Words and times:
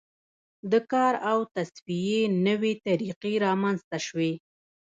د 0.71 0.73
کار 0.91 1.13
او 1.31 1.39
تصفیې 1.55 2.21
نوې 2.47 2.73
طریقې 2.85 3.33
رامنځته 3.45 3.97
شوې. 4.07 4.33